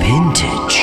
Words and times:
Vintage 0.00 0.76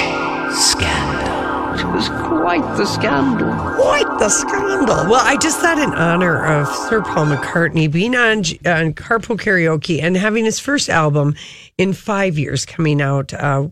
scandal. 0.53 1.79
It 1.79 1.85
was 1.93 2.07
quite 2.09 2.61
the 2.77 2.85
scandal. 2.85 3.51
Quite 3.75 4.19
the 4.19 4.29
scandal. 4.29 4.95
Well, 5.09 5.21
I 5.25 5.35
just 5.37 5.59
thought 5.59 5.77
in 5.79 5.93
honor 5.93 6.45
of 6.45 6.67
Sir 6.67 7.01
Paul 7.01 7.25
McCartney 7.25 7.91
being 7.91 8.15
on, 8.15 8.37
on 8.37 8.93
Carpool 8.93 9.37
Karaoke 9.39 10.01
and 10.01 10.15
having 10.15 10.45
his 10.45 10.59
first 10.59 10.89
album 10.89 11.35
in 11.77 11.93
five 11.93 12.37
years 12.37 12.65
coming 12.65 13.01
out. 13.01 13.33
Uh, 13.33 13.69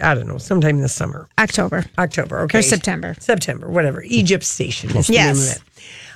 I 0.00 0.14
don't 0.14 0.26
know, 0.28 0.38
sometime 0.38 0.76
in 0.76 0.82
the 0.82 0.88
summer. 0.88 1.28
October. 1.38 1.84
October, 1.98 2.40
okay. 2.40 2.58
Or 2.58 2.62
September. 2.62 3.14
September, 3.18 3.68
whatever. 3.70 4.02
Egypt 4.04 4.44
Station 4.44 4.96
is 4.96 5.06
the 5.06 5.14
Yes. 5.14 5.36
name 5.36 5.46
of 5.46 5.56
it. 5.56 5.62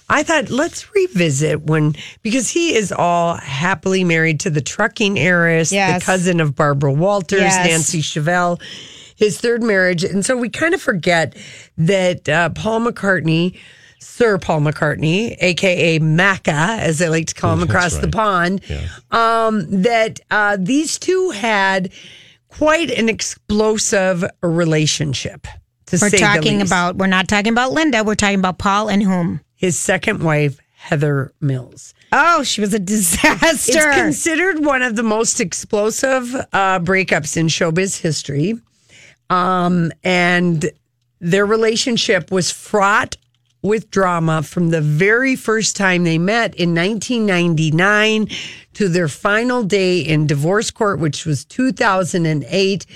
I 0.08 0.22
thought 0.22 0.50
let's 0.50 0.94
revisit 0.94 1.62
when 1.62 1.94
because 2.22 2.48
he 2.50 2.74
is 2.76 2.92
all 2.92 3.34
happily 3.34 4.04
married 4.04 4.40
to 4.40 4.50
the 4.50 4.60
trucking 4.60 5.18
heiress, 5.18 5.72
Yes. 5.72 6.00
the 6.00 6.04
cousin 6.06 6.40
of 6.40 6.54
Barbara 6.54 6.92
Walters, 6.92 7.40
Yes. 7.40 7.66
Nancy 7.68 8.00
Shevell, 8.00 8.60
his 9.16 9.40
third 9.40 9.62
marriage, 9.62 10.04
and 10.04 10.24
so 10.24 10.36
we 10.36 10.48
kind 10.48 10.74
of 10.74 10.80
forget 10.82 11.36
that 11.78 12.28
uh, 12.28 12.50
Paul 12.50 12.80
McCartney, 12.82 13.58
Sir 13.98 14.38
Paul 14.38 14.60
McCartney, 14.60 15.36
aka 15.40 15.98
Macca, 15.98 16.78
as 16.78 16.98
they 16.98 17.08
like 17.08 17.26
to 17.26 17.34
call 17.34 17.54
him 17.54 17.62
across 17.68 17.96
the 17.96 18.08
pond, 18.08 18.60
um, 19.10 19.82
that 19.82 20.20
uh, 20.30 20.56
these 20.60 20.98
two 20.98 21.30
had 21.30 21.90
quite 22.48 22.90
an 22.90 23.08
explosive 23.08 24.24
relationship. 24.42 25.46
To 25.86 25.98
We're 26.00 26.10
say 26.10 26.18
the 26.18 26.18
talking 26.18 26.58
least 26.58 26.70
about, 26.70 26.96
we're 26.96 27.06
not 27.06 27.28
talking 27.28 27.52
about 27.52 27.72
Linda. 27.72 28.02
We're 28.04 28.14
talking 28.16 28.38
about 28.38 28.58
Paul 28.58 28.88
and 28.88 29.02
whom? 29.02 29.40
His 29.56 29.78
second 29.78 30.22
wife, 30.22 30.60
Heather 30.74 31.32
Mills. 31.40 31.94
Oh, 32.12 32.42
she 32.42 32.60
was 32.60 32.72
a 32.72 32.78
disaster. 32.78 33.46
It's 33.48 33.96
considered 33.96 34.64
one 34.64 34.82
of 34.82 34.94
the 34.94 35.02
most 35.02 35.40
explosive 35.40 36.32
uh, 36.34 36.78
breakups 36.78 37.36
in 37.36 37.48
showbiz 37.48 38.00
history. 38.00 38.54
Um, 39.28 39.90
and 40.04 40.70
their 41.20 41.46
relationship 41.46 42.30
was 42.30 42.50
fraught 42.50 43.16
with 43.62 43.90
drama 43.90 44.42
from 44.42 44.70
the 44.70 44.80
very 44.80 45.34
first 45.34 45.76
time 45.76 46.04
they 46.04 46.18
met 46.18 46.54
in 46.54 46.74
1999 46.74 48.28
to 48.74 48.88
their 48.88 49.08
final 49.08 49.64
day 49.64 49.98
in 49.98 50.26
divorce 50.26 50.70
court, 50.70 51.00
which 51.00 51.26
was 51.26 51.44
2008. 51.46 52.86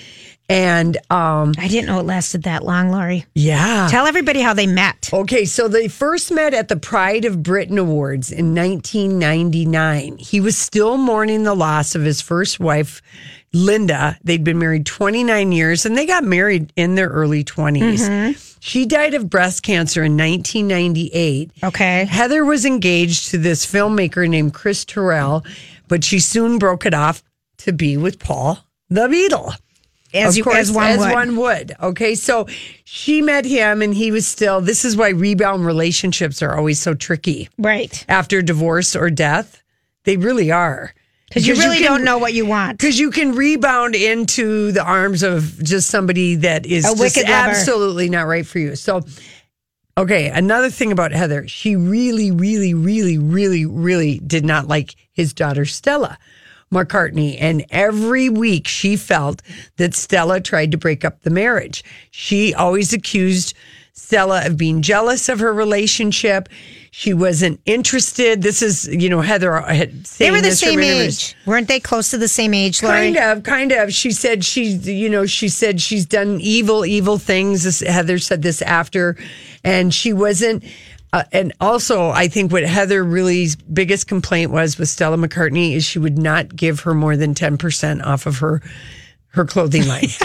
And 0.51 0.97
um, 1.11 1.53
I 1.59 1.69
didn't 1.69 1.87
know 1.87 2.01
it 2.01 2.07
lasted 2.07 2.43
that 2.43 2.65
long, 2.65 2.91
Laurie. 2.91 3.25
yeah. 3.35 3.87
Tell 3.91 4.07
everybody 4.07 4.41
how 4.41 4.53
they 4.53 4.67
met. 4.67 5.09
Okay, 5.13 5.45
so 5.45 5.69
they 5.69 5.87
first 5.89 6.33
met 6.33 6.55
at 6.55 6.69
the 6.69 6.77
Pride 6.77 7.25
of 7.25 7.43
Britain 7.43 7.79
Awards 7.79 8.33
in 8.33 8.55
1999. 8.55 10.19
He 10.19 10.41
was 10.41 10.57
still 10.57 10.97
mourning 10.97 11.45
the 11.45 11.55
loss 11.55 11.95
of 11.95 12.03
his 12.03 12.21
first 12.21 12.59
wife, 12.61 13.01
Linda. 13.53 14.19
They'd 14.25 14.45
been 14.45 14.59
married 14.59 14.87
29 14.87 15.53
years 15.53 15.87
and 15.87 15.97
they 15.97 16.07
got 16.07 16.25
married 16.25 16.73
in 16.77 16.95
their 16.95 17.09
early 17.09 17.45
20s. 17.45 18.57
She 18.61 18.87
died 18.87 19.15
of 19.15 19.31
breast 19.31 19.63
cancer 19.63 20.03
in 20.05 20.17
1998. 20.17 21.51
Okay. 21.65 22.05
Heather 22.05 22.45
was 22.45 22.65
engaged 22.65 23.31
to 23.31 23.39
this 23.39 23.65
filmmaker 23.65 24.29
named 24.29 24.53
Chris 24.53 24.85
Terrill, 24.85 25.47
but 25.89 26.05
she 26.05 26.19
soon 26.21 26.59
broke 26.59 26.85
it 26.87 26.95
off 26.95 27.23
to 27.59 27.73
be 27.73 27.97
with 27.97 28.19
Paul 28.19 28.59
the 28.89 29.07
Beatle. 29.07 29.55
As 30.13 30.37
you- 30.37 30.45
course, 30.45 30.57
as 30.57 30.73
one 30.73 30.99
would. 30.99 31.13
one 31.13 31.37
would. 31.37 31.73
Okay, 31.83 32.15
so 32.15 32.47
she 32.85 33.23
met 33.23 33.45
him, 33.45 33.81
and 33.83 33.95
he 33.95 34.11
was 34.11 34.27
still. 34.27 34.61
This 34.61 34.85
is 34.85 34.97
why 34.97 35.11
rebound 35.11 35.65
relationships 35.65 36.43
are 36.43 36.57
always 36.57 36.81
so 36.81 36.95
tricky 36.95 37.49
Right. 37.59 38.05
after 38.09 38.43
divorce 38.43 38.97
or 38.97 39.11
death. 39.11 39.63
They 40.05 40.17
really 40.17 40.51
are. 40.51 40.95
Because 41.29 41.47
you 41.47 41.55
really 41.55 41.81
don't 41.81 42.03
know 42.03 42.19
what 42.19 42.35
you 42.35 42.45
want. 42.45 42.79
Because 42.79 42.99
you 42.99 43.13
can 43.13 43.37
rebound 43.37 43.95
into 43.95 44.73
the 44.73 44.83
arms 44.83 45.23
of 45.23 45.63
just 45.63 45.89
somebody 45.89 46.35
that 46.37 46.67
is 46.67 46.85
absolutely 46.85 48.09
not 48.09 48.27
right 48.27 48.45
for 48.45 48.59
you. 48.59 48.75
So, 48.75 49.03
okay, 49.97 50.29
another 50.29 50.71
thing 50.71 50.91
about 50.91 51.13
Heather, 51.13 51.47
she 51.47 51.77
really, 51.77 52.33
really, 52.33 52.75
really, 52.75 53.17
really, 53.19 53.65
really 53.67 54.19
did 54.27 54.45
not 54.45 54.67
like 54.67 54.97
his 55.13 55.33
daughter 55.33 55.65
Stella 55.65 56.19
McCartney. 56.73 57.37
And 57.41 57.65
every 57.71 58.29
week 58.29 58.69
she 58.69 58.97
felt 58.97 59.43
that 59.77 59.95
Stella 59.95 60.41
tried 60.41 60.71
to 60.73 60.79
break 60.79 61.05
up 61.05 61.23
the 61.23 61.31
marriage. 61.31 61.85
She 62.11 62.55
always 62.55 62.93
accused 62.93 63.55
Stella 63.93 64.47
of 64.47 64.57
being 64.57 64.83
jealous 64.83 65.29
of 65.29 65.41
her 65.41 65.53
relationship. 65.53 66.49
She 66.91 67.15
wasn't 67.15 67.61
interested. 67.67 68.43
This 68.43 68.63
is, 68.63 68.89
you 68.89 69.09
know, 69.09 69.21
Heather 69.21 69.57
uh, 69.57 69.73
had 69.73 70.05
They 70.05 70.31
were 70.31 70.41
the 70.41 70.53
same 70.53 70.81
age. 70.81 71.37
Weren't 71.47 71.69
they 71.69 71.79
close 71.79 72.11
to 72.11 72.19
the 72.19 72.27
same 72.27 72.53
age? 72.55 72.81
Kind 72.81 73.17
of, 73.17 73.43
kind 73.45 73.71
of. 73.73 73.93
She 73.93 74.11
said 74.11 74.45
she's, 74.45 74.89
you 74.89 75.09
know, 75.09 75.27
she 75.27 75.49
said 75.49 75.81
she's 75.81 76.07
done 76.07 76.41
evil, 76.41 76.85
evil 76.85 77.19
things. 77.19 77.65
This, 77.65 77.81
Heather 77.81 78.19
said 78.19 78.43
this 78.43 78.63
after, 78.63 79.17
and 79.63 79.95
she 79.95 80.13
wasn't. 80.13 80.65
Uh, 81.13 81.25
and 81.33 81.53
also, 81.61 82.11
I 82.11 82.29
think 82.29 82.53
what 82.53 82.63
Heather 82.63 83.03
really's 83.03 83.57
biggest 83.57 84.07
complaint 84.07 84.53
was 84.53 84.79
with 84.79 84.89
Stella 84.89 85.17
McCartney 85.17 85.75
is 85.75 85.85
she 85.85 85.99
would 85.99 86.19
not 86.19 86.55
give 86.55 86.81
her 86.81 86.95
more 86.95 87.17
than 87.17 87.35
ten 87.35 87.59
percent 87.59 88.03
off 88.03 88.27
of 88.27 88.39
her 88.39 88.63
her 89.33 89.45
clothing 89.45 89.87
line. 89.87 90.09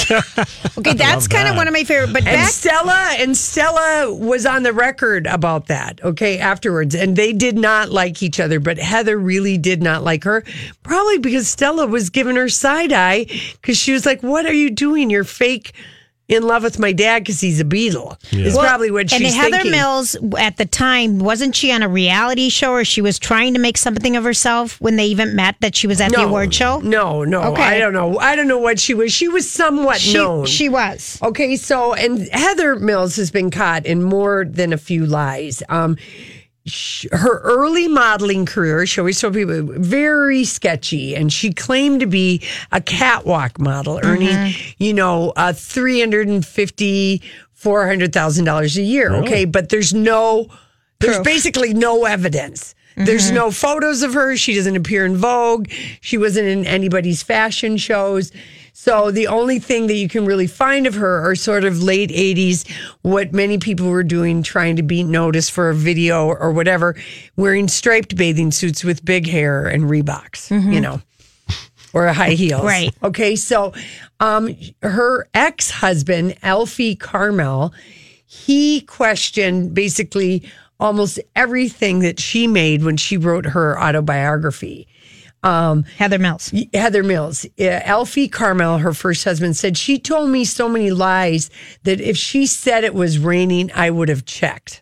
Okay, 0.78 0.94
that's 0.94 1.28
kind 1.28 1.48
of 1.48 1.56
one 1.56 1.68
of 1.68 1.74
my 1.74 1.86
favorite. 1.86 2.12
But 2.12 2.28
And 2.28 2.36
back 2.36 2.50
Stella 2.50 3.16
and 3.18 3.36
Stella 3.38 4.14
was 4.14 4.46
on 4.46 4.64
the 4.64 4.74
record 4.74 5.26
about 5.26 5.68
that, 5.68 6.04
okay, 6.04 6.38
afterwards. 6.38 6.94
And 6.94 7.16
they 7.16 7.32
did 7.32 7.58
not 7.58 7.90
like 7.90 8.22
each 8.22 8.40
other, 8.42 8.60
but 8.60 8.78
Heather 8.78 9.18
really 9.18 9.58
did 9.58 9.82
not 9.82 10.04
like 10.04 10.26
her. 10.26 10.44
Probably 10.84 11.18
because 11.18 11.48
Stella 11.48 11.88
was 11.88 12.10
giving 12.10 12.36
her 12.36 12.50
side 12.50 12.92
eye 12.92 13.26
because 13.54 13.78
she 13.78 13.94
was 13.94 14.06
like, 14.06 14.22
What 14.22 14.46
are 14.46 14.54
you 14.54 14.70
doing? 14.70 15.10
You're 15.10 15.24
fake 15.24 15.74
in 16.28 16.42
love 16.44 16.64
with 16.64 16.80
my 16.80 16.92
dad 16.92 17.20
because 17.24 17.40
he's 17.40 17.60
a 17.60 17.64
Beatle. 17.64 18.18
Is 18.34 18.56
Well, 18.56 18.66
probably 18.66 18.90
what 18.90 19.10
she's 19.12 19.22
and 19.34 19.42
Heather 19.42 19.52
thinking. 19.58 19.72
Mills 19.72 20.16
at 20.40 20.58
the 20.58 20.66
time 20.66 21.20
wasn't 21.20 21.56
she 21.56 21.72
on 21.72 21.84
a 21.84 21.88
reality 21.90 22.50
show 22.50 22.72
or 22.72 22.84
she 22.84 23.02
was 23.02 23.20
trying 23.20 23.54
to 23.54 23.60
make 23.60 23.78
something 23.78 24.16
of 24.16 24.24
herself 24.24 24.82
when 24.82 24.96
they 24.96 25.06
even 25.06 25.36
met 25.36 25.56
that 25.62 25.76
she 25.76 25.86
was 25.88 26.02
at 26.02 26.12
the 26.12 26.24
award 26.24 26.54
show? 26.54 26.80
No, 26.80 27.24
no. 27.24 27.42
Okay. 27.54 27.62
I 27.62 27.78
don't 27.78 27.94
know. 27.94 28.18
I 28.18 28.36
don't 28.36 28.48
know 28.48 28.58
what 28.58 28.80
she 28.80 28.94
was. 28.96 29.14
She 29.14 29.28
was 29.28 29.50
somewhat 29.50 29.98
She, 30.00 30.16
known. 30.16 30.46
she 30.46 30.68
was. 30.68 31.20
Okay, 31.22 31.56
so 31.56 31.94
and 31.94 32.28
Heather 32.30 32.76
Mills 32.78 33.16
has 33.18 33.30
been 33.30 33.52
caught 33.52 33.86
in 33.86 34.02
more 34.02 34.46
than 34.46 34.74
a 34.74 34.78
few 34.78 35.06
lies. 35.06 35.62
Um, 35.70 35.96
sh- 35.98 36.35
her 37.12 37.40
early 37.42 37.88
modeling 37.88 38.46
career, 38.46 38.86
she 38.86 39.00
always 39.00 39.20
told 39.20 39.36
people, 39.36 39.62
very 39.62 40.44
sketchy, 40.44 41.16
and 41.16 41.32
she 41.32 41.54
claimed 41.54 42.00
to 42.00 42.08
be 42.08 42.42
a 42.72 42.82
catwalk 42.82 43.60
model, 43.60 44.00
earning, 44.04 44.54
you 44.78 44.94
know, 44.94 45.32
uh, 45.36 45.54
three 45.54 46.00
hundred 46.00 46.28
and 46.28 46.44
fifty, 46.46 47.22
four 47.54 47.86
hundred 47.88 48.14
thousand 48.14 48.46
dollars 48.46 48.78
a 48.78 48.82
year. 48.82 49.14
Okay, 49.14 49.46
but 49.46 49.70
there's 49.70 49.94
no, 49.94 50.48
there's 51.00 51.18
Proof. 51.18 51.26
basically 51.26 51.74
no 51.74 52.06
evidence. 52.06 52.74
There's 52.98 53.30
no 53.30 53.52
photos 53.52 54.04
of 54.04 54.14
her. 54.14 54.38
She 54.38 54.56
doesn't 54.56 54.78
appear 54.78 55.06
in 55.06 55.18
Vogue. 55.18 55.68
She 56.00 56.18
wasn't 56.18 56.48
in 56.48 56.66
anybody's 56.66 57.22
fashion 57.22 57.76
shows. 57.76 58.32
So 58.78 59.10
the 59.10 59.28
only 59.28 59.60
thing 59.60 59.88
that 59.88 59.94
you 59.94 60.10
can 60.10 60.26
really 60.26 60.48
find 60.48 60.86
of 60.86 60.96
her 60.96 61.26
are 61.26 61.34
sort 61.34 61.64
of 61.64 61.82
late 61.82 62.10
80s, 62.10 62.70
what 63.04 63.32
many 63.32 63.58
people 63.58 63.88
were 63.88 64.04
doing, 64.04 64.44
trying 64.44 64.76
to 64.76 64.84
be 64.84 65.02
noticed 65.02 65.54
for 65.54 65.70
a 65.70 65.74
video 65.74 66.26
or 66.28 66.52
whatever, 66.52 66.94
wearing 67.38 67.70
striped 67.70 68.18
bathing 68.18 68.52
suits 68.52 68.84
with 68.84 69.06
big 69.06 69.28
hair 69.30 69.66
and 69.66 69.86
Reeboks, 69.86 70.52
you 70.74 70.82
know. 70.82 71.02
or 71.94 72.08
high 72.10 72.32
heels. 72.32 72.66
Right. 72.66 72.94
Okay. 73.02 73.38
So, 73.38 73.74
um, 74.20 74.54
her 74.84 75.26
ex 75.34 75.72
husband, 75.72 76.36
Alfie 76.44 76.98
Karmal, 76.98 77.74
he 78.26 78.82
questioned 78.82 79.74
basically 79.74 80.44
almost 80.82 81.18
everything 81.34 82.00
that 82.00 82.20
she 82.20 82.46
made 82.46 82.84
when 82.84 82.98
she 82.98 83.16
wrote 83.16 83.46
her 83.46 83.82
autobiography. 83.82 84.86
Heather 85.46 86.20
Mills. 86.20 86.52
Heather 86.74 87.04
Mills, 87.04 87.46
Alfie 87.60 88.28
Karmal, 88.28 88.80
her 88.80 88.94
first 88.94 89.24
husband, 89.24 89.56
said 89.56 89.78
she 89.78 90.00
told 90.00 90.30
me 90.30 90.44
so 90.44 90.68
many 90.68 90.92
lies 90.92 91.50
that 91.84 92.02
if 92.02 92.18
she 92.18 92.46
said 92.46 92.84
it 92.84 92.94
was 92.94 93.20
raining, 93.20 93.72
I 93.74 93.90
would 93.92 94.10
have 94.10 94.26
checked. 94.26 94.82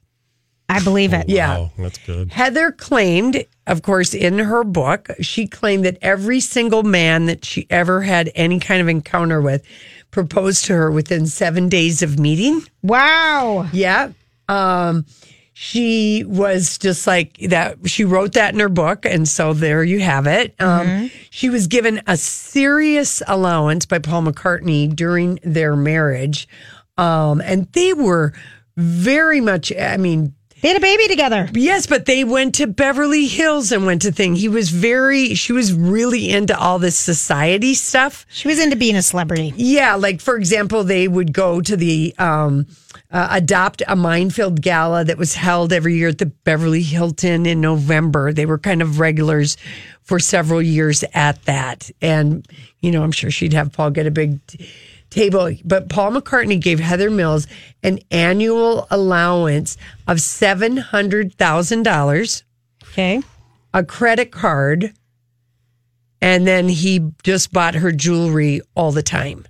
I 0.70 0.82
believe 0.82 1.14
it. 1.14 1.28
Yeah. 1.30 1.58
Wow, 1.58 1.72
that's 1.78 1.98
good. 2.00 2.32
Heather 2.32 2.72
claimed, 2.72 3.46
of 3.68 3.82
course, 3.82 4.14
in 4.14 4.40
her 4.40 4.64
book, 4.64 5.10
she 5.20 5.46
claimed 5.46 5.86
that 5.86 5.98
every 6.02 6.40
single 6.40 6.84
man 6.84 7.26
that 7.26 7.44
she 7.46 7.68
ever 7.70 8.02
had 8.02 8.32
any 8.34 8.60
kind 8.60 8.82
of 8.82 8.88
encounter 8.88 9.42
with 9.42 9.64
proposed 10.10 10.66
to 10.66 10.74
her 10.74 10.90
within 10.90 11.28
seven 11.28 11.70
days 11.70 12.02
of 12.02 12.18
meeting. 12.18 12.64
Wow. 12.82 13.68
Yeah. 13.74 14.14
Um, 14.48 15.06
she 15.54 16.24
was 16.26 16.78
just 16.80 17.06
like 17.06 17.38
that. 17.50 17.78
She 17.88 18.04
wrote 18.06 18.34
that 18.34 18.54
in 18.54 18.60
her 18.60 18.70
book. 18.70 19.06
And 19.06 19.28
so 19.28 19.54
there 19.54 19.84
you 19.84 20.00
have 20.02 20.26
it. 20.28 20.56
Um, 20.60 21.12
She 21.30 21.50
was 21.50 21.68
given 21.68 22.02
a 22.08 22.18
serious 22.18 23.22
allowance 23.28 23.86
by 23.86 24.00
Paul 24.00 24.24
McCartney 24.24 24.94
during 24.96 25.40
their 25.44 25.76
marriage. 25.76 26.48
Um, 26.98 27.42
and 27.42 27.72
they 27.74 27.94
were 27.94 28.34
very 28.78 29.42
much, 29.42 29.72
I 29.76 29.98
mean, 29.98 30.34
They 30.64 30.70
had 30.70 30.78
a 30.78 30.80
baby 30.80 31.10
together. 31.10 31.50
Yes, 31.54 31.88
but 31.88 32.06
they 32.06 32.24
went 32.24 32.56
to 32.56 32.68
Beverly 32.68 33.28
Hills 33.28 33.74
and 33.74 33.86
went 33.86 34.04
to 34.04 34.14
thing. 34.14 34.34
He 34.34 34.48
was 34.48 34.70
very, 34.70 35.34
she 35.34 35.52
was 35.52 35.74
really 35.74 36.30
into 36.30 36.58
all 36.58 36.80
this 36.80 36.98
society 36.98 37.74
stuff. 37.74 38.26
She 38.30 38.48
was 38.48 38.64
into 38.64 38.78
being 38.78 38.96
a 38.96 39.02
celebrity. 39.02 39.52
Yeah, 39.58 39.96
like 39.96 40.22
for 40.22 40.38
example, 40.38 40.86
they 40.86 41.10
would 41.10 41.34
go 41.34 41.60
to 41.60 41.76
the 41.76 42.16
um, 42.18 42.66
uh, 43.12 43.28
Adopt 43.32 43.84
a 43.90 43.98
Minefield 43.98 44.62
Gala 44.62 45.04
that 45.04 45.18
was 45.18 45.36
held 45.36 45.74
every 45.74 45.98
year 45.98 46.08
at 46.08 46.20
the 46.20 46.28
Beverly 46.28 46.82
Hilton 46.82 47.46
in 47.46 47.60
November. 47.60 48.32
They 48.32 48.46
were 48.46 48.58
kind 48.58 48.82
of 48.82 49.02
regulars 49.02 49.58
for 50.04 50.18
several 50.18 50.62
years 50.62 51.04
at 51.14 51.44
that. 51.44 51.92
And, 52.02 52.48
you 52.80 52.92
know, 52.92 53.04
I'm 53.04 53.12
sure 53.12 53.30
she'd 53.30 53.52
have 53.52 53.74
Paul 53.74 53.90
get 53.90 54.08
a 54.08 54.12
big 54.12 54.40
t- 54.48 54.66
table. 55.14 55.52
But 55.64 55.90
Paul 55.90 56.12
McCartney 56.12 56.60
gave 56.62 56.80
Heather 56.80 57.10
Mills 57.10 57.48
an 57.84 58.00
annual 58.12 58.88
allowance 58.90 59.78
of 60.08 60.18
$700,000 60.18 62.44
Okay. 62.92 63.22
a 63.74 63.84
credit 63.84 64.32
card, 64.32 64.94
and 66.22 66.46
then 66.48 66.70
he 66.70 67.12
just 67.24 67.52
bought 67.52 67.76
her 67.76 67.92
jewelry 67.92 68.62
all 68.76 68.92
the 68.92 69.04
time. 69.04 69.46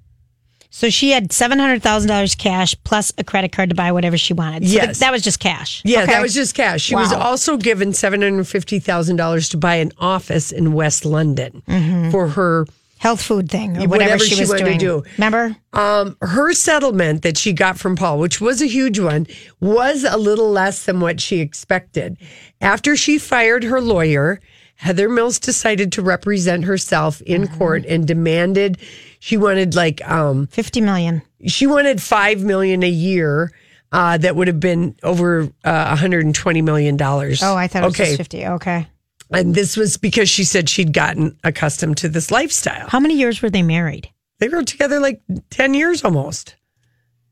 So 0.70 0.90
she 0.90 1.12
had 1.12 1.32
seven 1.32 1.60
hundred 1.60 1.84
thousand 1.84 2.10
dollars 2.10 2.34
cash 2.34 2.76
plus 2.84 3.14
a 3.20 3.24
credit 3.24 3.52
card 3.52 3.70
to 3.70 3.76
buy 3.76 3.92
whatever 3.92 4.18
she 4.18 4.34
wanted. 4.34 4.68
So 4.68 4.74
Yes. 4.74 4.86
th- 4.86 4.98
that 5.00 5.12
was 5.12 5.22
just 5.22 5.40
cash. 5.40 5.84
Yeah, 5.86 6.02
Okay. 6.02 6.14
that 6.14 6.22
was 6.24 6.34
just 6.34 6.56
cash. 6.56 6.82
She 6.82 6.96
was 6.96 7.14
also 7.14 7.58
given 7.58 7.94
seven 7.94 8.24
hundred 8.24 8.48
fifty 8.48 8.80
thousand 8.80 9.18
dollars 9.18 9.50
to 9.50 9.58
buy 9.58 9.76
an 9.76 9.92
office 10.00 10.52
in 10.52 10.74
West 10.74 11.06
London 11.06 11.62
mm-hmm. 11.68 12.10
for 12.10 12.30
her. 12.30 12.66
Health 13.04 13.22
food 13.22 13.50
thing 13.52 13.72
or 13.78 13.82
Whatever 13.88 14.12
whatever, 14.14 14.20
she, 14.24 14.36
she 14.36 14.42
was 14.42 14.52
doing. 14.54 14.78
do. 14.78 15.04
Remember? 15.18 15.56
Um, 15.74 16.16
her 16.22 16.54
settlement 16.54 17.22
that 17.24 17.38
she 17.38 17.52
got 17.52 17.78
from 17.78 17.98
Paul, 17.98 18.18
which 18.18 18.40
was 18.40 18.62
a 18.62 18.66
huge 18.66 18.98
one, 18.98 19.28
was 19.60 20.06
a 20.06 20.16
little 20.18 20.50
less 20.50 20.86
than 20.86 21.02
what 21.02 21.20
she 21.20 21.40
expected. 21.42 22.18
After 22.62 22.96
she 22.96 23.18
fired 23.18 23.66
her 23.66 23.82
lawyer, 23.82 24.40
Heather 24.76 25.10
Mills 25.10 25.38
decided 25.38 25.92
to 25.94 26.02
represent 26.02 26.64
herself 26.64 27.22
in 27.22 27.44
Mm-hmm. 27.44 27.58
court 27.58 27.86
and 27.86 28.08
demanded 28.08 28.78
she 29.20 29.36
wanted 29.38 29.76
like 29.76 30.00
um 30.10 30.48
Fifty 30.48 30.80
million. 30.82 31.22
she 31.46 31.68
wanted 31.68 32.02
five 32.02 32.42
million 32.42 32.84
a 32.84 32.90
year. 32.90 33.52
Uh, 33.92 34.18
that 34.18 34.36
would 34.36 34.48
have 34.48 34.60
been 34.60 34.96
over 35.04 35.44
uh, 35.64 35.86
120 35.90 36.62
million 36.64 36.98
dollars. 36.98 37.44
Oh, 37.44 37.56
I 37.56 37.68
thought 37.68 37.84
it 37.84 37.86
was 37.86 37.96
okay. 37.96 38.06
just 38.06 38.18
fifty. 38.18 38.48
Okay. 38.48 38.88
And 39.34 39.56
this 39.56 39.76
was 39.78 39.98
because 39.98 40.30
she 40.30 40.44
said 40.44 40.70
she'd 40.70 40.94
gotten 40.94 41.38
accustomed 41.44 41.98
to 41.98 42.10
this 42.10 42.32
lifestyle. 42.32 42.88
How 42.90 43.00
many 43.00 43.16
years 43.16 43.42
were 43.42 43.50
they 43.50 43.64
married? 43.64 44.10
They 44.40 44.50
were 44.50 44.64
together 44.64 45.00
like 45.00 45.22
10 45.52 45.74
years 45.74 46.04
almost. 46.04 46.56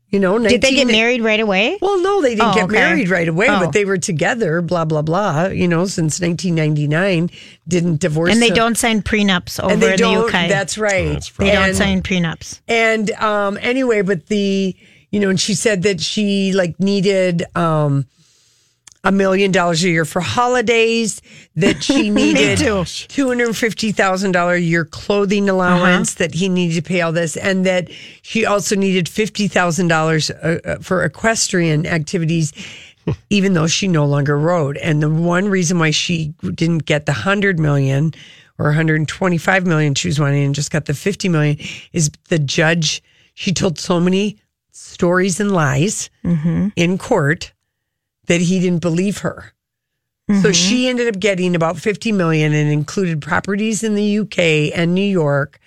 You 0.08 0.20
know, 0.20 0.38
Did 0.38 0.60
they 0.60 0.74
get 0.74 0.88
married 0.88 1.22
right 1.22 1.40
away? 1.40 1.78
Well, 1.80 1.98
no, 2.02 2.20
they 2.20 2.34
didn't 2.34 2.50
Oh, 2.50 2.54
get 2.54 2.64
okay. 2.64 2.72
married 2.74 3.08
right 3.08 3.28
away, 3.28 3.46
Oh. 3.48 3.60
but 3.60 3.72
they 3.72 3.86
were 3.86 3.96
together, 3.96 4.60
blah, 4.60 4.84
blah, 4.84 5.00
blah, 5.00 5.46
you 5.46 5.66
know, 5.66 5.86
since 5.86 6.20
1999, 6.20 7.30
didn't 7.66 7.98
divorce. 7.98 8.30
And 8.30 8.42
they 8.42 8.48
till- 8.48 8.56
don't 8.56 8.76
sign 8.76 9.00
prenups 9.00 9.58
over 9.58 9.72
and 9.72 9.80
they 9.82 9.92
in 9.94 9.98
don't, 9.98 10.14
the 10.30 10.38
UK. 10.38 10.48
That's 10.50 10.76
right. 10.76 11.12
That's 11.14 11.30
they 11.38 11.50
don't 11.52 11.68
And- 11.70 11.76
sign 11.76 12.02
prenups. 12.02 12.60
And 12.68 13.10
um, 13.12 13.58
anyway, 13.62 14.02
but 14.02 14.26
the 14.26 14.76
you 15.10 15.20
know, 15.20 15.30
and 15.30 15.40
she 15.40 15.54
said 15.54 15.82
that 15.82 16.00
she 16.00 16.52
like 16.52 16.78
needed 16.78 17.44
um 17.56 18.06
a 19.04 19.12
million 19.12 19.50
dollars 19.50 19.82
a 19.82 19.88
year 19.88 20.04
for 20.04 20.20
holidays, 20.20 21.20
that 21.56 21.82
she 21.82 22.10
needed 22.22 22.58
too. 22.58 22.84
two 22.84 23.28
hundred 23.28 23.56
fifty 23.56 23.92
thousand 23.92 24.32
dollar 24.32 24.54
a 24.54 24.60
year 24.60 24.84
clothing 24.84 25.48
uh-huh. 25.48 25.56
allowance, 25.56 26.14
that 26.14 26.34
he 26.34 26.48
needed 26.48 26.74
to 26.74 26.82
pay 26.82 27.00
all 27.00 27.12
this, 27.12 27.36
and 27.36 27.66
that 27.66 27.88
she 28.22 28.46
also 28.46 28.76
needed 28.76 29.08
fifty 29.08 29.48
thousand 29.48 29.88
dollars 29.88 30.30
uh, 30.30 30.60
uh 30.64 30.76
for 30.76 31.04
equestrian 31.04 31.86
activities. 31.86 32.52
Even 33.30 33.54
though 33.54 33.66
she 33.66 33.88
no 33.88 34.06
longer 34.06 34.38
rode, 34.38 34.76
and 34.76 35.02
the 35.02 35.10
one 35.10 35.48
reason 35.48 35.76
why 35.76 35.90
she 35.90 36.34
didn't 36.54 36.84
get 36.84 37.04
the 37.04 37.12
hundred 37.12 37.58
million 37.58 38.14
or 38.58 38.66
125 38.66 39.66
million 39.66 39.94
she 39.94 40.06
was 40.06 40.20
wanting 40.20 40.44
and 40.44 40.54
just 40.54 40.70
got 40.70 40.84
the 40.84 40.94
50 40.94 41.28
million 41.28 41.56
is 41.92 42.10
the 42.28 42.38
judge 42.38 43.02
she 43.34 43.52
told 43.52 43.76
so 43.78 43.98
many 43.98 44.38
stories 44.70 45.40
and 45.40 45.50
lies 45.50 46.10
mm-hmm. 46.24 46.68
in 46.76 46.96
court 46.96 47.52
that 48.26 48.40
he 48.40 48.60
didn't 48.60 48.82
believe 48.82 49.18
her 49.18 49.52
so 50.28 50.34
mm-hmm. 50.34 50.52
she 50.52 50.88
ended 50.88 51.08
up 51.08 51.20
getting 51.20 51.54
about 51.54 51.76
50 51.76 52.12
million 52.12 52.52
and 52.52 52.70
included 52.70 53.20
properties 53.20 53.82
in 53.82 53.94
the 53.94 54.18
uk 54.18 54.38
and 54.38 54.94
new 54.94 55.02
york 55.02 55.58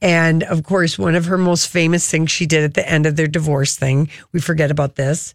and 0.00 0.42
of 0.44 0.62
course 0.62 0.98
one 0.98 1.14
of 1.14 1.26
her 1.26 1.38
most 1.38 1.68
famous 1.68 2.08
things 2.08 2.30
she 2.30 2.46
did 2.46 2.64
at 2.64 2.74
the 2.74 2.88
end 2.88 3.06
of 3.06 3.16
their 3.16 3.26
divorce 3.26 3.76
thing 3.76 4.08
we 4.32 4.40
forget 4.40 4.70
about 4.70 4.94
this 4.94 5.34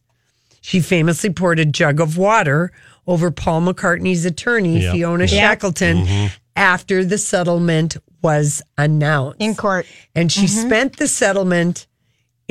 she 0.62 0.80
famously 0.80 1.30
poured 1.30 1.60
a 1.60 1.66
jug 1.66 2.00
of 2.00 2.18
water 2.18 2.72
over 3.06 3.32
Paul 3.32 3.62
McCartney's 3.62 4.26
attorney, 4.26 4.80
Yep. 4.80 4.94
Fiona 4.94 5.24
Yep. 5.26 5.30
Shackleton, 5.30 6.06
mm-hmm. 6.06 6.28
after 6.56 7.04
the 7.04 7.18
settlement 7.18 7.98
was 8.22 8.62
announced. 8.78 9.42
In 9.42 9.56
court. 9.56 9.86
And 10.16 10.32
she 10.32 10.46
mm-hmm. 10.46 10.68
spent 10.68 10.98
the 10.98 11.08
settlement 11.08 11.88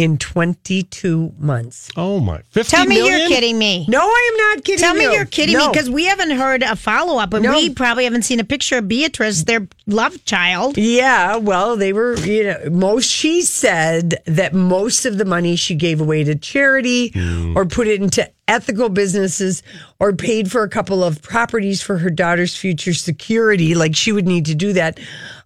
in 0.03 0.19
22 0.19 1.33
months. 1.39 1.91
Oh 1.97 2.21
my! 2.21 2.43
Fifty 2.51 2.77
Tell 2.77 2.87
me 2.87 2.97
million? 2.97 3.21
you're 3.21 3.29
kidding 3.29 3.59
me. 3.59 3.87
No, 3.89 4.01
I 4.01 4.31
am 4.33 4.37
not 4.57 4.65
kidding 4.65 4.83
Tell 4.83 4.95
me 4.95 5.05
you. 5.05 5.13
you're 5.13 5.25
kidding 5.25 5.57
me 5.57 5.69
because 5.73 5.89
we 5.89 6.05
haven't 6.07 6.31
heard 6.31 6.63
a 6.63 6.77
follow 6.77 7.19
up, 7.19 7.33
and 7.33 7.45
No. 7.45 7.53
we 7.53 7.71
probably 7.71 8.05
haven't 8.05 8.23
seen 8.23 8.41
a 8.41 8.45
picture 8.45 8.79
of 8.79 8.89
Beatrice, 8.89 9.45
their 9.45 9.67
love 9.87 10.25
child. 10.25 10.77
Yeah, 10.77 11.37
well, 11.37 11.77
they 11.77 11.93
were, 11.93 12.17
you 12.19 12.45
know, 12.45 12.71
most, 12.71 13.09
she 13.09 13.43
said 13.43 14.21
that 14.27 14.55
most 14.55 15.07
of 15.07 15.19
the 15.19 15.25
money 15.25 15.57
she 15.57 15.75
gave 15.75 16.01
away 16.01 16.25
to 16.25 16.35
charity 16.35 17.11
mm. 17.11 17.55
or 17.57 17.65
put 17.65 17.87
it 17.87 18.01
into 18.03 18.29
ethical 18.49 18.89
businesses 18.89 19.63
or 20.01 20.13
paid 20.13 20.51
for 20.51 20.63
a 20.63 20.69
couple 20.69 21.03
of 21.03 21.23
properties 21.23 21.81
for 21.81 21.99
her 21.99 22.11
daughter's 22.11 22.57
future 22.57 22.95
security. 22.95 23.75
Like 23.75 23.95
she 23.95 24.13
would 24.13 24.27
need 24.27 24.47
to 24.47 24.55
do 24.55 24.73
that. 24.73 24.99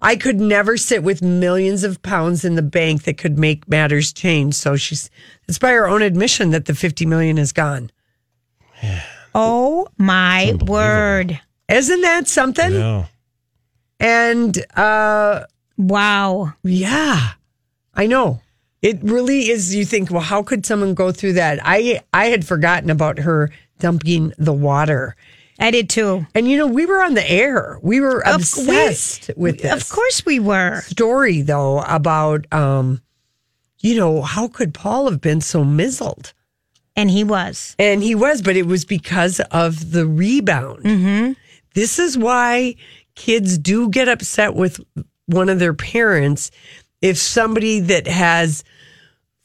I 0.02 0.16
could 0.16 0.40
never 0.40 0.76
sit 0.76 1.02
with 1.02 1.22
millions 1.22 1.84
of 1.84 2.02
pounds 2.02 2.44
in 2.44 2.54
the 2.54 2.62
bank 2.62 3.04
that 3.04 3.18
could 3.18 3.38
make 3.38 3.68
matters 3.68 4.12
change. 4.12 4.54
So 4.54 4.76
she's, 4.76 5.10
it's 5.48 5.58
by 5.58 5.72
her 5.72 5.86
own 5.86 6.02
admission 6.02 6.50
that 6.50 6.66
the 6.66 6.74
50 6.74 7.06
million 7.06 7.38
is 7.38 7.52
gone. 7.52 7.90
Oh 9.34 9.86
my 9.98 10.56
word! 10.66 11.40
Isn't 11.68 12.00
that 12.02 12.28
something? 12.28 12.72
Yeah. 12.72 13.06
And, 14.00 14.56
uh, 14.76 15.44
Wow. 15.78 16.54
Yeah, 16.62 17.32
I 17.94 18.06
know. 18.06 18.40
It 18.82 18.98
really 19.02 19.48
is. 19.48 19.74
You 19.74 19.84
think, 19.84 20.10
well, 20.10 20.20
how 20.20 20.42
could 20.42 20.64
someone 20.66 20.94
go 20.94 21.10
through 21.12 21.34
that? 21.34 21.58
I 21.64 22.00
I 22.12 22.26
had 22.26 22.46
forgotten 22.46 22.90
about 22.90 23.18
her 23.20 23.50
dumping 23.78 24.32
the 24.38 24.52
water, 24.52 25.16
I 25.58 25.70
did 25.70 25.88
too. 25.90 26.26
and 26.34 26.48
you 26.50 26.56
know, 26.58 26.66
we 26.66 26.86
were 26.86 27.02
on 27.02 27.14
the 27.14 27.30
air. 27.30 27.78
We 27.82 28.00
were 28.00 28.26
Of- 28.26 28.36
obsessed 28.36 29.30
with 29.36 29.60
this. 29.62 29.72
Of 29.72 29.88
course 29.88 30.24
we 30.26 30.38
were. 30.38 30.80
story 30.82 31.40
though 31.42 31.80
about 31.82 32.46
um, 32.52 33.00
you 33.80 33.96
know, 33.96 34.22
how 34.22 34.48
could 34.48 34.72
Paul 34.74 35.10
have 35.10 35.20
been 35.20 35.40
so 35.40 35.64
mizzled? 35.64 36.32
And 36.98 37.10
he 37.10 37.24
was. 37.24 37.76
And 37.78 38.02
he 38.02 38.14
was, 38.14 38.40
but 38.40 38.56
it 38.56 38.66
was 38.66 38.84
because 38.86 39.40
of 39.50 39.92
the 39.92 40.06
rebound. 40.06 40.82
Mm-hmm. 40.84 41.32
This 41.74 41.98
is 41.98 42.16
why 42.16 42.76
kids 43.14 43.58
do 43.58 43.90
get 43.90 44.08
upset 44.08 44.54
with 44.54 44.80
one 45.26 45.50
of 45.50 45.58
their 45.58 45.74
parents 45.74 46.50
if 47.02 47.16
somebody 47.18 47.80
that 47.80 48.06
has 48.06 48.64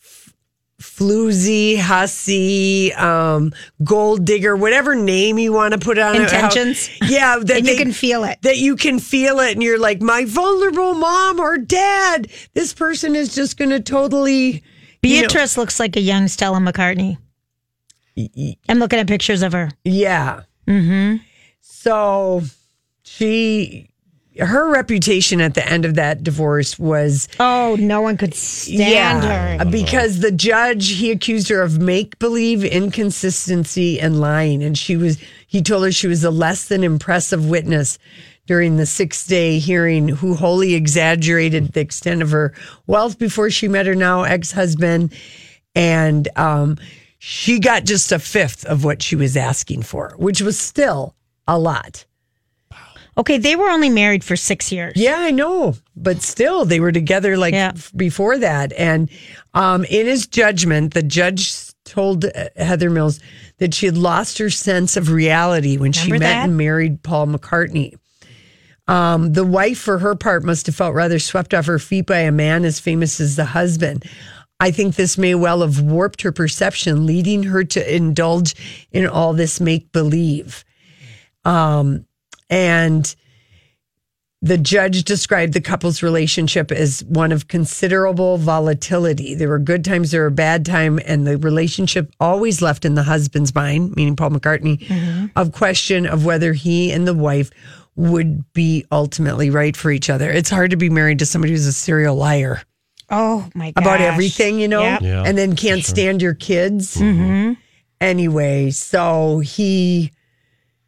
f- 0.02 0.34
floozy, 0.82 1.78
hussy, 1.78 2.94
um, 2.94 3.52
gold 3.84 4.26
digger, 4.26 4.56
whatever 4.56 4.96
name 4.96 5.38
you 5.38 5.54
want 5.54 5.74
to 5.74 5.80
put 5.80 5.98
on 5.98 6.16
it. 6.16 6.30
How- 6.32 6.46
Intentions. 6.46 6.90
yeah, 7.10 7.38
that 7.42 7.58
And 7.58 7.68
you 7.68 7.76
they- 7.76 7.84
can 7.84 7.92
feel 7.92 8.24
it. 8.24 8.40
That 8.42 8.58
you 8.58 8.76
can 8.76 9.00
feel 9.00 9.40
it, 9.40 9.52
and 9.54 9.62
you're 9.64 9.80
like, 9.80 10.02
my 10.02 10.26
vulnerable 10.26 10.94
mom 10.96 11.40
or 11.40 11.58
dad. 11.58 12.28
This 12.54 12.74
person 12.74 13.16
is 13.16 13.36
just 13.36 13.58
going 13.58 13.70
to 13.72 13.80
totally. 13.80 14.46
you 14.46 14.54
know- 14.54 15.28
Beatrice 15.28 15.58
looks 15.58 15.80
like 15.80 15.96
a 15.96 16.02
young 16.02 16.28
Stella 16.28 16.60
McCartney. 16.60 17.18
I'm 18.68 18.80
looking 18.80 19.00
at 19.00 19.08
pictures 19.08 19.42
of 19.42 19.54
her. 19.54 19.72
Yeah. 19.84 20.42
Mm-hmm. 20.68 21.18
So 21.62 22.42
she, 23.04 23.90
her 24.40 24.70
reputation 24.72 25.42
at 25.42 25.54
the 25.56 25.68
end 25.68 25.84
of 25.84 25.96
that 25.96 26.24
divorce 26.24 26.80
was 26.80 27.28
Oh, 27.40 27.76
no 27.80 28.02
one 28.02 28.16
could 28.18 28.34
stand 28.34 29.24
her. 29.24 29.66
because 29.70 30.20
the 30.20 30.32
judge 30.32 30.90
he 30.94 31.12
accused 31.12 31.50
her 31.50 31.62
of 31.62 31.80
make 31.80 32.18
believe, 32.20 32.64
inconsistency, 32.64 34.00
and 34.00 34.20
lying, 34.22 34.64
and 34.64 34.78
she 34.78 34.96
was 34.96 35.18
he 35.48 35.62
told 35.62 35.84
her 35.84 35.92
she 35.92 36.08
was 36.08 36.24
a 36.24 36.32
less 36.32 36.68
than 36.70 36.84
impressive 36.84 37.50
witness 37.50 38.00
during 38.48 38.78
the 38.78 38.86
six 38.86 39.28
day 39.28 39.60
hearing 39.60 40.08
who 40.08 40.34
wholly 40.34 40.74
exaggerated 40.76 41.74
the 41.74 41.80
extent 41.82 42.22
of 42.22 42.32
her 42.32 42.54
wealth 42.88 43.20
before 43.20 43.50
she 43.50 43.68
met 43.68 43.86
her 43.86 43.96
now 43.96 44.24
ex 44.24 44.52
husband, 44.54 45.14
and 45.76 46.28
um, 46.38 46.78
she 47.20 47.60
got 47.60 47.84
just 47.84 48.12
a 48.12 48.20
fifth 48.20 48.66
of 48.66 48.84
what 48.84 49.02
she 49.02 49.16
was 49.16 49.36
asking 49.38 49.82
for, 49.84 50.14
which 50.18 50.42
was 50.42 50.60
still 50.60 51.16
a 51.48 51.60
lot. 51.60 52.06
Okay, 53.22 53.38
they 53.38 53.56
were 53.56 53.70
only 53.70 53.90
married 53.90 54.24
for 54.24 54.36
six 54.36 54.72
years. 54.72 54.94
Yeah, 54.96 55.18
I 55.20 55.30
know, 55.32 55.76
but 55.96 56.22
still, 56.24 56.66
they 56.66 56.80
were 56.80 56.92
together 56.92 57.38
like 57.38 57.54
Yeah. 57.54 57.72
f- 57.76 57.92
before 57.96 58.38
that. 58.40 58.74
And 58.74 59.10
um, 59.54 59.86
in 59.86 60.08
his 60.08 60.26
judgment, 60.26 60.94
the 60.96 61.04
judge 61.04 61.54
told 61.86 62.26
uh, 62.26 62.32
Heather 62.56 62.90
Mills 62.90 63.20
that 63.60 63.76
she 63.76 63.86
had 63.86 63.96
lost 63.98 64.40
her 64.40 64.50
sense 64.50 64.98
of 64.98 65.12
reality 65.12 65.78
when 65.78 65.92
she 65.92 66.10
met 66.12 66.20
that? 66.22 66.46
and 66.46 66.58
married 66.58 67.04
Paul 67.04 67.28
McCartney. 67.28 67.94
Um, 68.88 69.34
the 69.34 69.46
wife, 69.46 69.78
for 69.78 70.00
her 70.00 70.16
part, 70.16 70.44
must 70.44 70.66
have 70.66 70.76
felt 70.76 70.96
rather 70.96 71.20
swept 71.20 71.54
off 71.54 71.68
her 71.68 71.78
feet 71.80 72.08
by 72.08 72.20
a 72.20 72.32
man 72.32 72.66
as 72.66 72.80
famous 72.80 73.20
as 73.22 73.36
the 73.36 73.46
husband. 73.46 74.04
I 74.60 74.72
think 74.72 74.96
this 74.96 75.16
may 75.18 75.36
well 75.36 75.62
have 75.62 75.80
warped 75.80 76.24
her 76.24 76.32
perception, 76.32 77.06
leading 77.06 77.44
her 77.44 77.64
to 77.66 77.96
indulge 77.96 78.56
in 78.92 79.06
all 79.06 79.34
this 79.34 79.62
make 79.62 79.92
believe. 79.92 80.66
Um, 81.46 82.06
and 82.52 83.16
the 84.44 84.58
judge 84.58 85.04
described 85.04 85.54
the 85.54 85.62
couple's 85.62 86.02
relationship 86.02 86.72
as 86.72 87.04
one 87.04 87.32
of 87.32 87.48
considerable 87.48 88.38
volatility. 88.38 89.36
There 89.36 89.50
were 89.50 89.60
good 89.60 89.86
times, 89.86 90.10
there 90.12 90.24
were 90.24 90.32
bad 90.32 90.66
time, 90.66 91.00
and 91.06 91.28
the 91.28 91.38
relationship 91.38 92.12
always 92.20 92.60
left 92.62 92.84
in 92.84 92.96
the 92.96 93.04
husband's 93.04 93.54
mind, 93.54 93.96
meaning 93.96 94.16
Paul 94.16 94.32
McCartney, 94.32 95.32
of 95.36 95.52
question 95.52 96.08
of 96.08 96.26
whether 96.26 96.54
he 96.54 96.92
and 96.92 97.08
the 97.08 97.14
wife 97.14 97.52
would 97.96 98.52
be 98.54 98.84
ultimately 98.92 99.50
right 99.52 99.78
for 99.78 99.92
each 99.92 100.10
other. 100.10 100.32
It's 100.32 100.50
hard 100.50 100.72
to 100.72 100.78
be 100.78 100.90
married 100.90 101.20
to 101.20 101.26
somebody 101.26 101.54
who's 101.54 101.68
a 101.68 101.74
serial 101.74 102.16
liar 102.16 102.62
Oh 103.12 103.48
my 103.54 103.72
god. 103.72 103.82
about 103.84 104.02
everything, 104.02 104.60
you 104.60 104.68
know, 104.70 104.82
Yep. 104.82 105.02
Yeah, 105.02 105.24
and 105.24 105.38
then 105.38 105.56
can't 105.56 105.84
stand 105.84 106.22
your 106.22 106.34
kids. 106.34 106.96
Mm-hmm. 106.96 107.54
Anyway, 108.00 108.72
so 108.72 109.40
he 109.40 110.12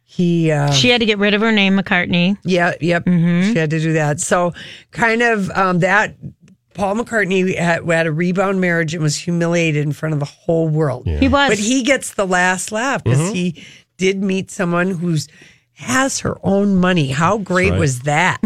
he 0.04 0.50
uh 0.50 0.70
She 0.70 0.90
had 0.90 1.00
to 1.00 1.06
get 1.06 1.18
rid 1.18 1.34
of 1.34 1.40
her 1.40 1.52
name, 1.52 1.76
McCartney. 1.76 2.36
yeah, 2.44 2.74
yep. 2.80 3.04
Mm-hmm. 3.04 3.52
She 3.52 3.58
had 3.58 3.70
to 3.70 3.80
do 3.80 3.94
that. 3.94 4.20
So, 4.20 4.52
kind 4.90 5.22
of 5.22 5.50
um, 5.50 5.80
that. 5.80 6.14
Paul 6.74 6.96
McCartney 6.96 7.56
had, 7.56 7.88
had 7.88 8.06
a 8.08 8.12
rebound 8.12 8.60
marriage 8.60 8.94
and 8.94 9.02
was 9.02 9.14
humiliated 9.14 9.84
in 9.84 9.92
front 9.92 10.12
of 10.12 10.18
the 10.18 10.26
whole 10.26 10.68
world. 10.68 11.06
He 11.06 11.28
was. 11.28 11.48
But 11.48 11.58
he 11.58 11.84
gets 11.84 12.14
the 12.14 12.26
last 12.26 12.72
laugh 12.72 13.04
because 13.04 13.30
he 13.30 13.64
did 13.96 14.20
meet 14.20 14.50
someone 14.50 14.90
who's 14.90 15.28
has 15.74 16.18
her 16.20 16.36
own 16.42 16.76
money. 16.76 17.08
How 17.08 17.38
great 17.38 17.70
right. 17.70 17.78
was 17.78 18.00
that? 18.00 18.40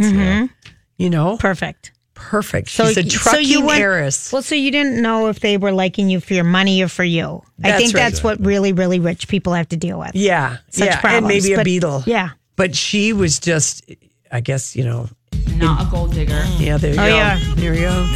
You 0.99 1.11
know, 1.11 1.38
perfect. 1.38 1.93
Perfect. 2.19 2.69
She's 2.69 2.97
a 2.97 3.03
trucking 3.05 3.65
went- 3.65 3.81
heiress. 3.81 4.33
Well, 4.33 4.43
so 4.43 4.55
you 4.55 4.71
didn't 4.71 5.01
know 5.01 5.29
if 5.29 5.41
they 5.41 5.57
were 5.57 5.73
liking 5.73 6.11
you 6.11 6.21
for 6.21 6.35
your 6.35 6.45
money 6.45 6.83
or 6.83 6.89
for 6.89 7.05
you. 7.05 7.43
I 7.65 7.73
think 7.73 7.95
right. 7.95 8.01
that's 8.01 8.23
what 8.23 8.39
really, 8.45 8.73
really 8.73 9.01
rich 9.01 9.29
people 9.29 9.55
have 9.55 9.69
to 9.71 9.77
deal 9.77 9.99
with. 9.99 10.15
yeah, 10.15 10.59
Such 10.71 10.87
yeah, 10.87 10.93
and 10.93 11.01
problems, 11.01 11.29
maybe 11.43 11.53
a 11.55 11.57
but- 11.57 11.67
Beatle. 11.67 12.07
Yeah. 12.07 12.31
but 12.57 12.77
she 12.77 13.13
was 13.13 13.39
just, 13.39 13.91
I 14.31 14.41
guess 14.41 14.77
you 14.77 14.85
know, 14.85 15.09
Not 15.57 15.87
a 15.87 15.91
gold 15.91 16.13
digger. 16.13 16.45
yeah. 16.59 16.77
There 16.77 16.93
you 16.95 17.01
Oh, 17.01 17.07
go. 17.09 17.17
yeah. 17.17 17.39
There 17.57 17.75
you 17.75 17.81
go. 17.81 18.07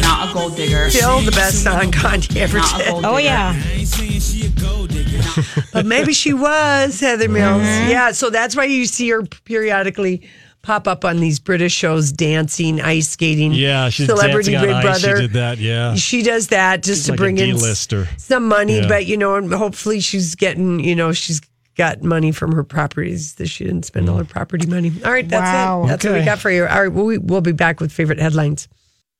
Not 0.00 0.30
a 0.30 0.34
gold 0.34 0.56
digger. 0.56 0.90
Still 0.90 1.20
the 1.20 1.32
best 1.32 1.62
song 1.64 1.90
Kanye 1.90 2.36
ever 2.36 2.58
did. 2.60 2.88
Oh 2.88 3.16
digger. 3.16 3.20
yeah. 3.26 3.62
But 5.72 5.84
maybe 5.86 6.12
she 6.12 6.32
was 6.32 7.00
Heather 7.00 7.28
Mills. 7.28 7.62
Mm-hmm. 7.62 7.90
Yeah, 7.90 8.12
so 8.12 8.30
that's 8.30 8.56
why 8.56 8.64
you 8.64 8.86
see 8.86 9.08
her 9.10 9.22
periodically 9.44 10.28
pop 10.66 10.88
up 10.88 11.04
on 11.04 11.20
these 11.20 11.38
British 11.38 11.72
shows, 11.72 12.10
dancing, 12.10 12.80
ice 12.80 13.10
skating. 13.10 13.52
Yeah, 13.52 13.88
she's 13.88 14.06
Celebrity 14.06 14.50
dancing 14.50 14.68
Big 14.68 14.76
on 14.76 14.86
ice. 14.86 15.00
Brother. 15.02 15.16
She 15.16 15.22
did 15.22 15.32
that. 15.34 15.58
Yeah, 15.58 15.94
She 15.94 16.22
does 16.22 16.48
that 16.48 16.82
just 16.82 16.98
She's 16.98 17.06
to 17.06 17.12
like 17.12 17.18
bring 17.18 17.38
in 17.38 17.56
some 17.56 18.48
money, 18.48 18.80
Yeah. 18.80 18.88
but 18.88 19.06
you 19.06 19.16
know, 19.16 19.36
and 19.36 19.52
hopefully 19.52 20.00
she's 20.00 20.34
getting, 20.34 20.80
you 20.80 20.96
know, 20.96 21.12
she's 21.12 21.40
got 21.76 22.02
money 22.02 22.32
from 22.32 22.52
her 22.52 22.64
properties 22.64 23.34
that 23.34 23.46
she 23.46 23.64
didn't 23.64 23.84
spend 23.84 24.08
all 24.08 24.16
mm. 24.16 24.20
her 24.20 24.24
property 24.24 24.66
money. 24.66 24.92
All 25.04 25.12
right, 25.12 25.28
that's 25.28 25.42
Wow. 25.42 25.84
it. 25.84 25.88
That's 25.88 26.04
what 26.04 26.14
we 26.14 26.24
got 26.24 26.38
for 26.40 26.50
you. 26.50 26.66
All 26.66 26.82
right, 26.82 26.92
we'll, 26.92 27.20
we'll 27.20 27.40
be 27.40 27.52
back 27.52 27.80
with 27.80 27.92
favorite 27.92 28.18
headlines. 28.18 28.66